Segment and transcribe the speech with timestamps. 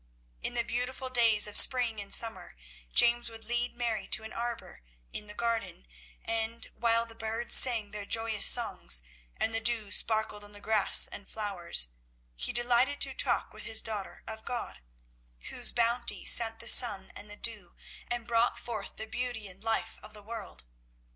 [0.41, 2.55] In the beautiful days of spring and summer,
[2.91, 4.81] James would lead Mary to an arbour
[5.13, 5.85] in the garden,
[6.25, 9.03] and, while the birds sang their joyous songs,
[9.37, 11.89] and the dew sparkled on the grass and flowers,
[12.35, 14.79] he delighted to talk with his daughter of God,
[15.51, 17.75] whose bounty sent the sun and the dew,
[18.07, 20.63] and brought forth the beauty and life of the world.